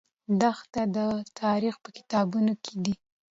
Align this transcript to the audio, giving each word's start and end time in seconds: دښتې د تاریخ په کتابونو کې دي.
دښتې 0.41 0.83
د 0.95 0.97
تاریخ 1.41 1.75
په 1.83 1.89
کتابونو 1.97 2.53
کې 2.63 2.75
دي. 2.83 2.93